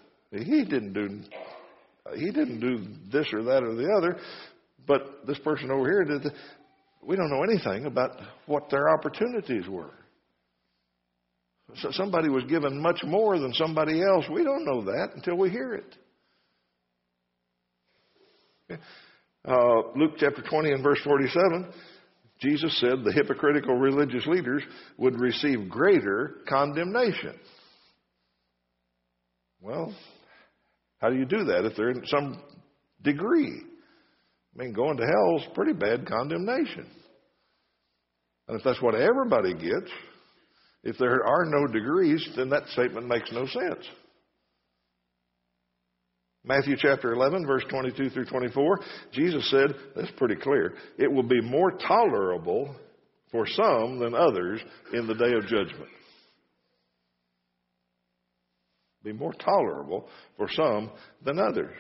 [0.45, 1.21] He didn't do,
[2.17, 4.19] he didn't do this or that or the other,
[4.87, 6.23] but this person over here did.
[6.25, 6.33] The,
[7.03, 9.93] we don't know anything about what their opportunities were.
[11.77, 14.25] So somebody was given much more than somebody else.
[14.31, 15.97] We don't know that until we hear it.
[19.47, 21.67] Uh, Luke chapter 20 and verse 47,
[22.41, 24.63] Jesus said the hypocritical religious leaders
[24.99, 27.35] would receive greater condemnation.
[29.61, 29.95] Well,
[30.99, 32.43] how do you do that if they're in some
[33.03, 33.63] degree?
[34.55, 36.87] I mean, going to hell is pretty bad condemnation.
[38.49, 39.91] And if that's what everybody gets,
[40.85, 43.87] if there are no degrees, then that statement makes no sense.
[46.47, 48.79] Matthew chapter 11, verse 22 through 24,
[49.13, 52.75] Jesus said, that's pretty clear, it will be more tolerable
[53.33, 54.61] for some than others
[54.93, 55.91] in the day of judgment.
[59.03, 60.91] Be more tolerable for some
[61.25, 61.75] than others.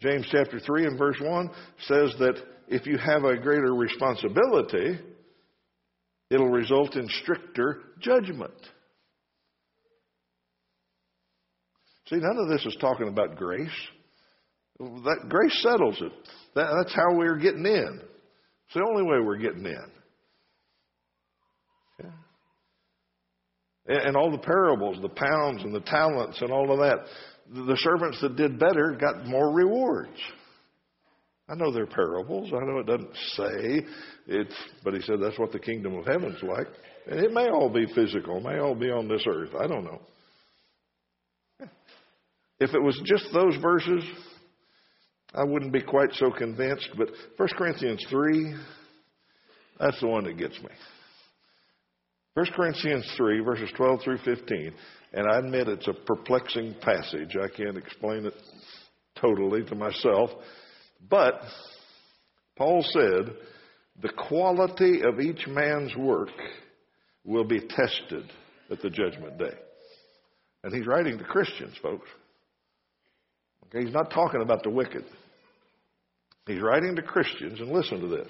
[0.00, 1.50] James chapter 3 and verse 1
[1.86, 2.34] says that
[2.68, 4.98] if you have a greater responsibility,
[6.30, 8.52] it'll result in stricter judgment.
[12.14, 13.68] See, none of this is talking about grace.
[14.78, 16.12] That grace settles it.
[16.54, 18.00] That, that's how we're getting in.
[18.00, 19.86] It's the only way we're getting in.
[22.00, 22.10] Yeah.
[23.86, 27.06] And, and all the parables, the pounds and the talents and all of that,
[27.52, 30.18] the servants that did better got more rewards.
[31.48, 32.52] I know they're parables.
[32.54, 33.86] I know it doesn't say
[34.28, 36.68] it's, but he said that's what the kingdom of heaven's like.
[37.08, 39.50] And it may all be physical, may all be on this earth.
[39.60, 40.00] I don't know.
[42.60, 44.04] If it was just those verses,
[45.34, 46.88] I wouldn't be quite so convinced.
[46.96, 48.54] But 1 Corinthians 3,
[49.80, 50.70] that's the one that gets me.
[52.34, 54.72] 1 Corinthians 3, verses 12 through 15.
[55.12, 57.36] And I admit it's a perplexing passage.
[57.36, 58.34] I can't explain it
[59.20, 60.30] totally to myself.
[61.08, 61.40] But
[62.56, 63.34] Paul said,
[64.00, 66.30] the quality of each man's work
[67.24, 68.30] will be tested
[68.70, 69.54] at the judgment day.
[70.64, 72.08] And he's writing to Christians, folks.
[73.68, 75.04] Okay, he's not talking about the wicked.
[76.46, 78.28] He's writing to Christians, and listen to this.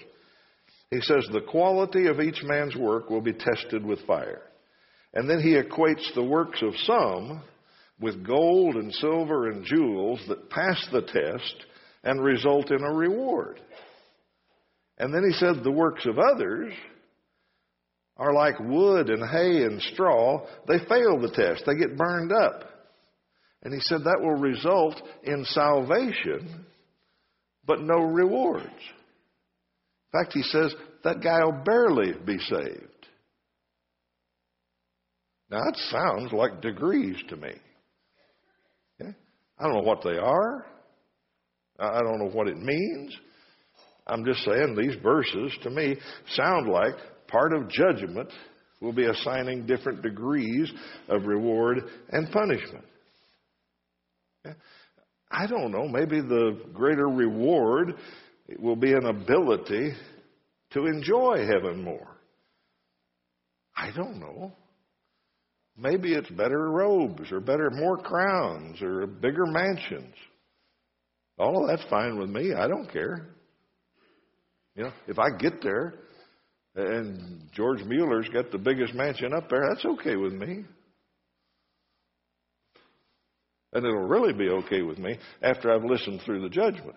[0.90, 4.42] He says, The quality of each man's work will be tested with fire.
[5.14, 7.42] And then he equates the works of some
[8.00, 11.66] with gold and silver and jewels that pass the test
[12.02, 13.60] and result in a reward.
[14.98, 16.72] And then he said the works of others
[18.16, 20.46] are like wood and hay and straw.
[20.68, 21.64] They fail the test.
[21.66, 22.70] They get burned up.
[23.64, 26.66] And he said that will result in salvation,
[27.66, 28.66] but no rewards.
[30.12, 32.88] In fact, he says that guy will barely be saved.
[35.50, 37.52] Now, that sounds like degrees to me.
[39.58, 40.66] I don't know what they are.
[41.78, 43.16] I don't know what it means.
[44.06, 45.96] I'm just saying these verses to me
[46.30, 46.94] sound like
[47.28, 48.30] part of judgment
[48.80, 50.70] will be assigning different degrees
[51.08, 51.78] of reward
[52.10, 52.84] and punishment.
[55.30, 57.94] I don't know, maybe the greater reward
[58.58, 59.92] will be an ability
[60.70, 62.16] to enjoy heaven more.
[63.76, 64.52] I don't know.
[65.76, 70.14] Maybe it's better robes or better, more crowns or bigger mansions.
[71.38, 72.52] All of that's fine with me.
[72.54, 73.26] I don't care.
[74.76, 75.94] You know, if I get there
[76.76, 80.64] and George Mueller's got the biggest mansion up there, that's okay with me.
[83.74, 86.96] And it'll really be okay with me after I've listened through the judgment.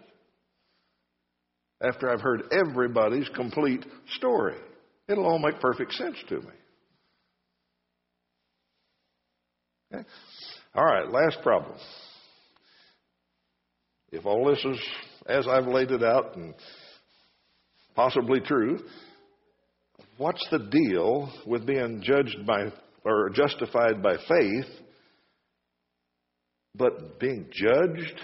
[1.82, 3.86] After I've heard everybody's complete
[4.16, 4.56] story.
[5.08, 6.52] It'll all make perfect sense to me.
[9.94, 10.04] Okay?
[10.76, 11.78] All right, last problem.
[14.12, 14.80] If all this is
[15.28, 16.54] as I've laid it out and
[17.96, 18.80] possibly true,
[20.18, 22.72] what's the deal with being judged by
[23.04, 24.66] or justified by faith,
[26.78, 28.20] but being judged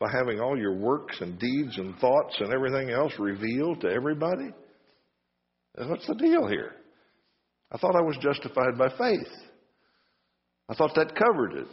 [0.00, 4.50] by having all your works and deeds and thoughts and everything else revealed to everybody?
[5.76, 6.72] What's the deal here?
[7.72, 9.32] I thought I was justified by faith.
[10.68, 11.66] I thought that covered it.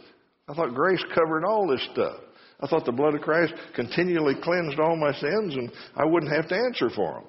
[0.48, 2.18] I thought grace covered all this stuff.
[2.60, 6.48] I thought the blood of Christ continually cleansed all my sins and I wouldn't have
[6.48, 7.24] to answer for them.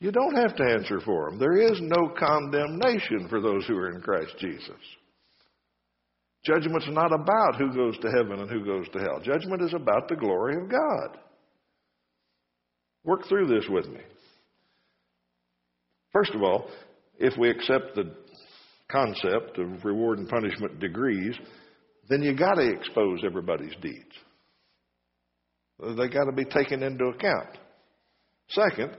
[0.00, 1.38] You don't have to answer for them.
[1.38, 4.70] There is no condemnation for those who are in Christ Jesus.
[6.44, 9.20] Judgment's not about who goes to heaven and who goes to hell.
[9.22, 11.18] Judgment is about the glory of God.
[13.02, 14.00] Work through this with me.
[16.12, 16.68] First of all,
[17.18, 18.14] if we accept the
[18.90, 21.34] concept of reward and punishment degrees,
[22.08, 24.14] then you got to expose everybody's deeds.
[25.80, 27.58] They got to be taken into account.
[28.48, 28.96] Second,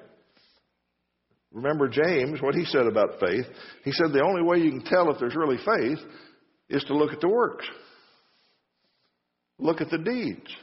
[1.53, 3.45] remember James, what he said about faith.
[3.84, 5.99] He said the only way you can tell if there's really faith
[6.69, 7.65] is to look at the works,
[9.60, 10.56] look at the deeds.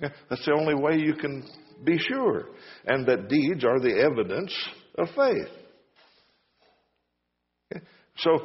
[0.00, 1.44] That's the only way you can
[1.84, 2.46] be sure.
[2.86, 4.54] And that deeds are the evidence
[4.96, 5.48] of faith.
[8.16, 8.38] So,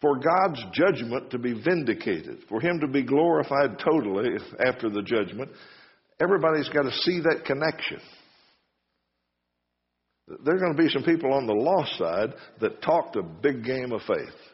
[0.00, 4.30] for God's judgment to be vindicated, for Him to be glorified totally
[4.64, 5.50] after the judgment,
[6.20, 8.00] everybody's got to see that connection.
[10.44, 13.64] There are going to be some people on the lost side that talked a big
[13.64, 14.53] game of faith.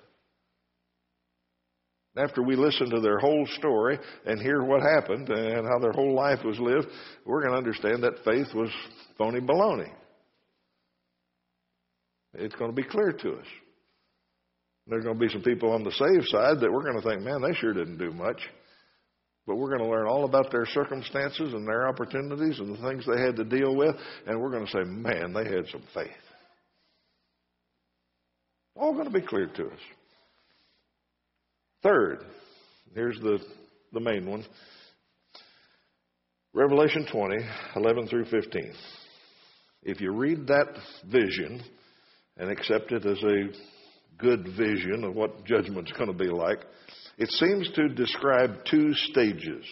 [2.17, 6.15] After we listen to their whole story and hear what happened and how their whole
[6.15, 6.89] life was lived,
[7.25, 8.71] we're going to understand that faith was
[9.17, 9.93] phony baloney.
[12.35, 13.47] It's going to be clear to us.
[14.87, 17.23] There's going to be some people on the saved side that we're going to think,
[17.23, 18.41] man, they sure didn't do much.
[19.47, 23.05] But we're going to learn all about their circumstances and their opportunities and the things
[23.07, 23.95] they had to deal with,
[24.27, 26.11] and we're going to say, man, they had some faith.
[28.77, 29.81] All going to be clear to us.
[31.83, 32.25] Third,
[32.95, 33.39] here's the,
[33.93, 34.45] the main one
[36.53, 37.37] Revelation 20,
[37.77, 38.73] 11 through 15.
[39.85, 40.77] If you read that
[41.11, 41.63] vision
[42.37, 46.59] and accept it as a good vision of what judgment's going to be like,
[47.19, 49.65] it seems to describe two stages.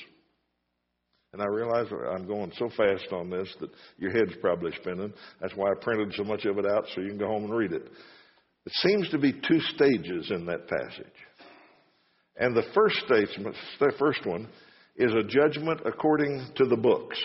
[1.33, 5.13] And I realize I'm going so fast on this that your head's probably spinning.
[5.41, 7.55] That's why I printed so much of it out so you can go home and
[7.55, 7.91] read it.
[8.67, 11.07] It seems to be two stages in that passage.
[12.39, 14.49] And the first statement, the first one,
[14.97, 17.21] is a judgment according to the books.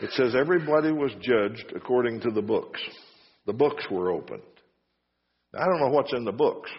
[0.00, 2.80] It says everybody was judged according to the books.
[3.46, 4.42] The books were opened.
[5.52, 6.70] Now, I don't know what's in the books.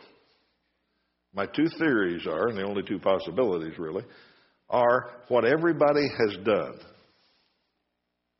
[1.33, 4.03] My two theories are, and the only two possibilities really,
[4.69, 6.79] are what everybody has done.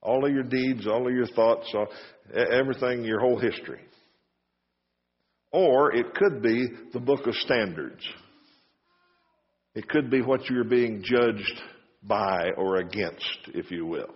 [0.02, 1.74] All of your deeds, all of your thoughts,
[2.52, 3.82] everything, your whole history.
[5.52, 8.04] Or it could be the book of standards.
[9.76, 11.62] It could be what you're being judged
[12.04, 14.10] by or against, if you will.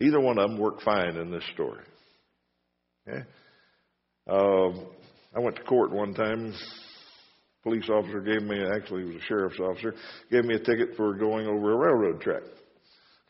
[0.00, 1.84] Either one of them work fine in this story.
[3.06, 3.22] Okay?
[4.26, 4.70] Uh,
[5.34, 6.54] I went to court one time.
[7.62, 9.94] Police officer gave me, actually, he was a sheriff's officer,
[10.30, 12.42] gave me a ticket for going over a railroad track.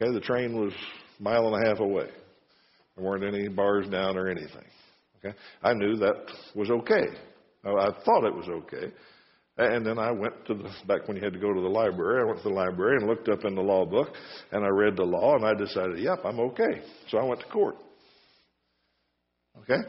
[0.01, 0.73] Okay, the train was
[1.19, 2.09] a mile and a half away.
[2.97, 4.65] There weren't any bars down or anything.
[5.25, 7.07] Okay, I knew that was okay.
[7.65, 8.93] I thought it was okay.
[9.59, 12.23] And then I went to the, back when you had to go to the library,
[12.23, 14.09] I went to the library and looked up in the law book
[14.51, 16.83] and I read the law and I decided, yep, I'm okay.
[17.09, 17.77] So I went to court.
[19.59, 19.87] Okay?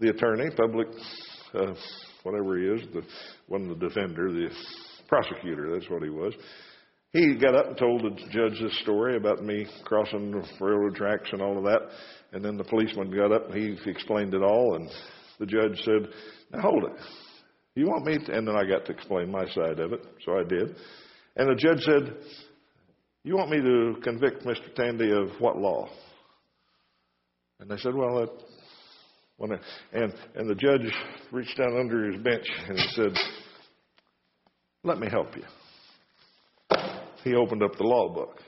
[0.00, 0.88] The attorney, public,
[1.54, 1.74] uh,
[2.24, 3.02] whatever he is, the,
[3.48, 4.50] wasn't the defender, the
[5.06, 6.34] prosecutor, that's what he was.
[7.14, 11.28] He got up and told the judge this story about me crossing the railroad tracks
[11.30, 11.88] and all of that.
[12.32, 14.74] And then the policeman got up and he explained it all.
[14.74, 14.90] And
[15.38, 16.08] the judge said,
[16.52, 17.00] Now hold it.
[17.76, 18.32] You want me to?
[18.36, 20.04] And then I got to explain my side of it.
[20.24, 20.74] So I did.
[21.36, 22.16] And the judge said,
[23.22, 24.74] You want me to convict Mr.
[24.74, 25.88] Tandy of what law?
[27.60, 28.30] And I said, Well, that.
[29.40, 30.92] I, and and the judge
[31.30, 33.12] reached down under his bench and he said,
[34.84, 35.42] "Let me help you."
[37.24, 38.38] He opened up the law book.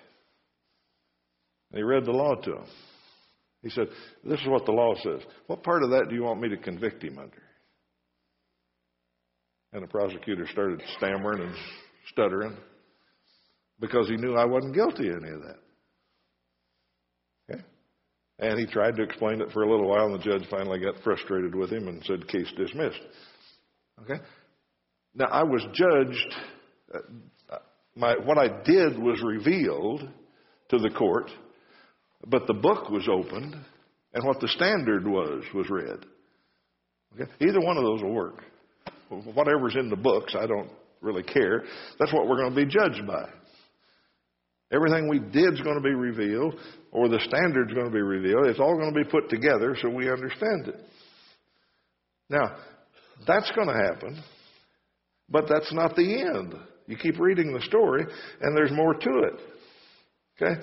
[1.71, 2.67] And he read the law to him.
[3.63, 3.89] He said,
[4.23, 5.23] This is what the law says.
[5.49, 7.43] What part of that do you want me to convict him under?
[9.73, 11.55] And the prosecutor started stammering and
[12.13, 12.57] stuttering
[13.81, 15.59] because he knew I wasn't guilty of any of that.
[17.51, 17.63] Okay?
[18.39, 21.03] And he tried to explain it for a little while, and the judge finally got
[21.03, 23.01] frustrated with him and said, Case dismissed.
[24.03, 24.23] Okay?
[25.15, 26.35] Now, I was judged
[26.95, 26.99] uh,
[27.97, 30.09] my, what I did was revealed
[30.69, 31.31] to the court,
[32.27, 33.57] but the book was opened,
[34.13, 36.05] and what the standard was was read.
[37.15, 37.31] Okay?
[37.41, 38.43] Either one of those will work.
[39.09, 40.71] Whatever's in the books, I don't
[41.01, 41.65] really care.
[41.99, 43.29] That's what we're going to be judged by.
[44.73, 46.59] Everything we did is going to be revealed,
[46.91, 48.47] or the standard's going to be revealed.
[48.47, 50.81] It's all going to be put together so we understand it.
[52.29, 52.57] Now,
[53.27, 54.23] that's going to happen,
[55.31, 56.55] but that's not the end.
[56.87, 58.05] You keep reading the story,
[58.41, 59.41] and there's more to it.
[60.41, 60.61] Okay?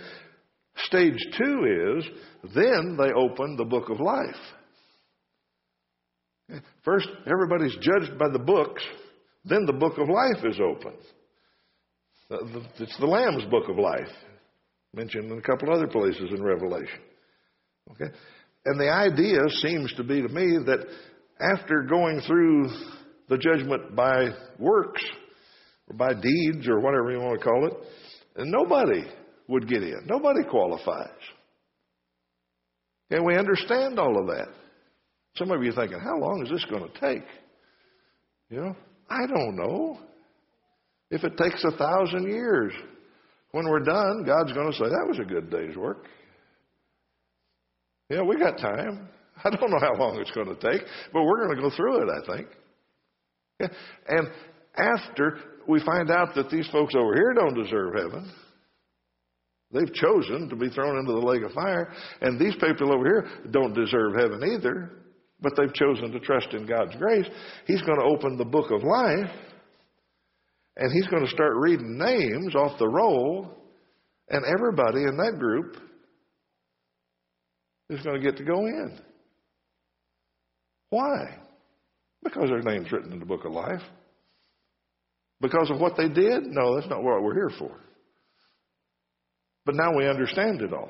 [0.85, 2.05] Stage two is
[2.55, 4.35] then they open the book of life.
[6.83, 8.83] First, everybody's judged by the books,
[9.45, 10.93] then the book of life is open.
[12.29, 14.11] Uh, it's the Lamb's book of life,
[14.93, 16.99] mentioned in a couple other places in Revelation.
[17.91, 18.11] Okay?
[18.65, 20.85] And the idea seems to be to me that
[21.39, 22.69] after going through
[23.29, 25.03] the judgment by works,
[25.89, 27.73] or by deeds or whatever you want to call it,
[28.35, 29.03] and nobody
[29.47, 30.05] would get in.
[30.05, 31.09] Nobody qualifies.
[33.09, 34.47] And we understand all of that.
[35.35, 37.27] Some of you are thinking, how long is this going to take?
[38.49, 38.75] You know,
[39.09, 39.99] I don't know.
[41.09, 42.73] If it takes a thousand years,
[43.51, 46.05] when we're done, God's going to say, that was a good day's work.
[48.09, 49.09] Yeah, we got time.
[49.43, 52.03] I don't know how long it's going to take, but we're going to go through
[52.03, 52.47] it, I think.
[54.07, 54.27] And
[54.77, 58.31] after we find out that these folks over here don't deserve heaven.
[59.71, 61.91] They've chosen to be thrown into the lake of fire.
[62.21, 64.91] And these people over here don't deserve heaven either,
[65.41, 67.25] but they've chosen to trust in God's grace.
[67.65, 69.31] He's going to open the book of life,
[70.77, 73.57] and he's going to start reading names off the roll,
[74.29, 75.77] and everybody in that group
[77.89, 78.99] is going to get to go in.
[80.91, 81.39] Why?
[82.23, 83.81] Because their name's written in the book of life.
[85.43, 86.45] Because of what they did?
[86.45, 87.69] No, that's not what we're here for.
[89.65, 90.89] But now we understand it all.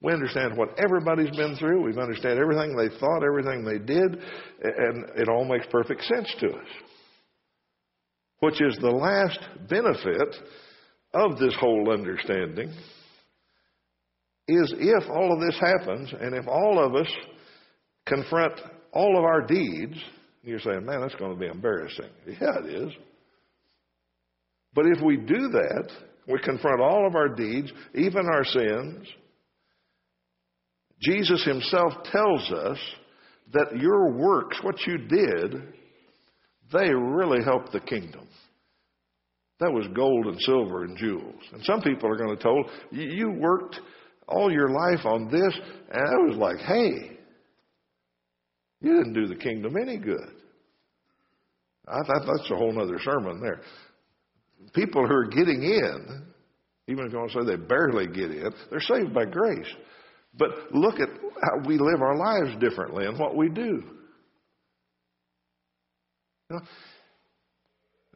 [0.00, 1.84] We understand what everybody's been through.
[1.84, 4.14] We understand everything they thought, everything they did,
[4.62, 6.68] and it all makes perfect sense to us.
[8.40, 10.36] Which is the last benefit
[11.12, 12.70] of this whole understanding
[14.46, 17.12] is if all of this happens and if all of us
[18.06, 18.58] confront
[18.92, 19.96] all of our deeds,
[20.42, 22.08] you're saying, man, that's going to be embarrassing.
[22.26, 22.92] Yeah, it is.
[24.74, 25.90] But if we do that,
[26.28, 29.08] we confront all of our deeds, even our sins.
[31.00, 32.78] Jesus himself tells us
[33.52, 35.62] that your works, what you did,
[36.72, 38.28] they really helped the kingdom.
[39.60, 41.42] That was gold and silver and jewels.
[41.52, 43.80] And some people are going to told, you worked
[44.28, 45.58] all your life on this,
[45.90, 47.16] and I was like, hey,
[48.80, 50.30] you didn't do the kingdom any good.
[51.88, 53.62] I that's a whole other sermon there
[54.72, 56.26] people who are getting in,
[56.88, 59.68] even if you want to say they barely get in, they're saved by grace.
[60.36, 63.82] But look at how we live our lives differently and what we do.
[66.50, 66.60] You know,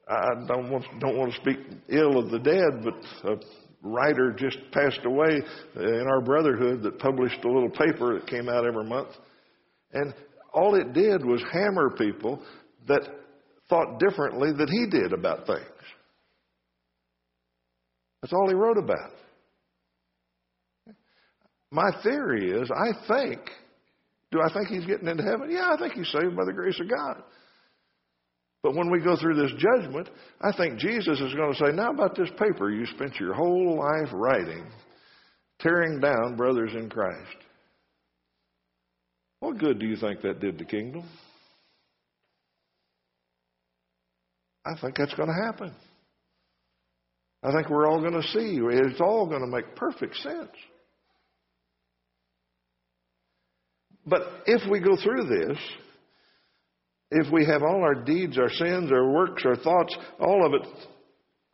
[0.08, 3.36] I don't want, don't want to speak ill of the dead, but a
[3.82, 5.40] writer just passed away
[5.76, 9.10] in our brotherhood that published a little paper that came out every month.
[9.92, 10.14] And
[10.52, 12.42] all it did was hammer people
[12.88, 13.02] that
[13.68, 15.66] thought differently than he did about things.
[18.22, 19.10] That's all he wrote about.
[21.72, 23.40] My theory is, I think,
[24.30, 25.50] do I think he's getting into heaven?
[25.50, 27.22] Yeah, I think he's saved by the grace of God.
[28.62, 30.08] But when we go through this judgment,
[30.40, 33.78] I think Jesus is going to say, Now about this paper you spent your whole
[33.78, 34.64] life writing,
[35.58, 37.36] tearing down brothers in Christ.
[39.40, 41.08] What good do you think that did the kingdom?
[44.64, 45.74] I think that's going to happen.
[47.42, 48.60] I think we're all going to see.
[48.62, 50.50] It's all going to make perfect sense.
[54.06, 55.58] But if we go through this,
[57.10, 60.66] if we have all our deeds, our sins, our works, our thoughts, all of it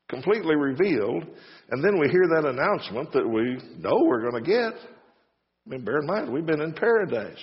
[0.09, 1.25] completely revealed,
[1.71, 4.73] and then we hear that announcement that we know we're going to get,
[5.67, 7.39] I mean, bear in mind, we've been in paradise.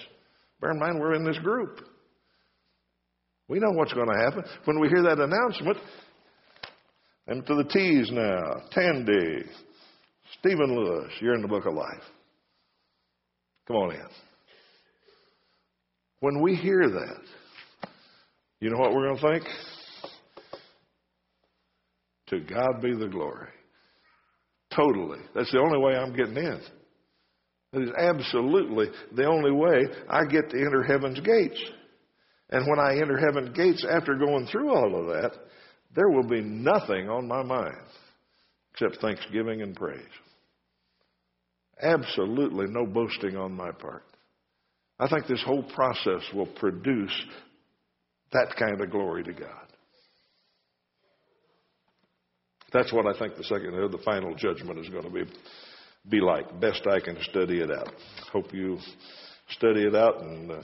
[0.61, 1.81] Bear in mind, we're in this group.
[3.47, 4.43] We know what's going to happen.
[4.63, 5.77] When we hear that announcement,
[7.27, 9.43] and to the T's now, Tandy,
[10.39, 12.03] Stephen Lewis, you're in the book of life.
[13.67, 14.07] Come on in.
[16.19, 17.89] When we hear that,
[18.59, 19.55] you know what we're going to think?
[22.27, 23.49] To God be the glory.
[24.75, 25.19] Totally.
[25.33, 26.59] That's the only way I'm getting in.
[27.73, 31.61] That is absolutely the only way I get to enter heaven's gates.
[32.49, 35.31] And when I enter heaven's gates after going through all of that,
[35.95, 37.77] there will be nothing on my mind
[38.73, 40.01] except thanksgiving and praise.
[41.81, 44.03] Absolutely no boasting on my part.
[44.99, 47.13] I think this whole process will produce
[48.31, 49.49] that kind of glory to God.
[52.73, 55.23] That's what I think the second the final judgment is going to be
[56.09, 56.59] be like.
[56.59, 57.93] Best I can study it out.
[58.31, 58.77] Hope you
[59.49, 60.61] study it out and uh,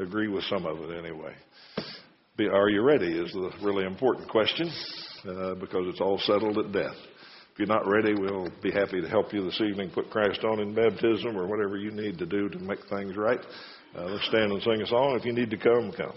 [0.00, 1.34] agree with some of it anyway.
[2.38, 3.18] Be, are you ready?
[3.18, 4.70] Is the really important question
[5.28, 6.94] uh, because it's all settled at death.
[7.52, 9.90] If you're not ready, we'll be happy to help you this evening.
[9.92, 13.40] Put Christ on in baptism or whatever you need to do to make things right.
[13.92, 15.16] Uh, let's stand and sing a song.
[15.18, 16.12] If you need to come, come.